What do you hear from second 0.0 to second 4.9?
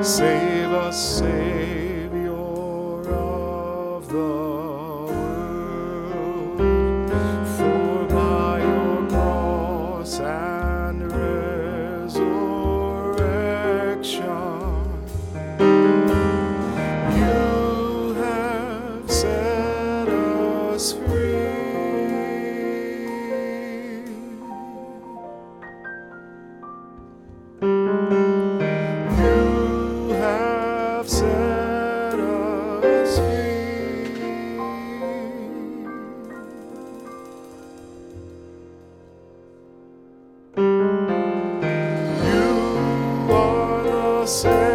Save us, Savior of the